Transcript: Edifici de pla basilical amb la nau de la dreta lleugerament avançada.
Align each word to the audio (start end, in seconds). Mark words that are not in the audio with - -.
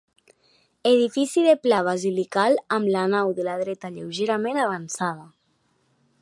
Edifici 0.91 1.43
de 1.47 1.53
pla 1.65 1.81
basilical 1.87 2.57
amb 2.79 2.91
la 2.97 3.05
nau 3.15 3.35
de 3.41 3.47
la 3.49 3.55
dreta 3.63 3.93
lleugerament 3.99 4.63
avançada. 4.65 5.29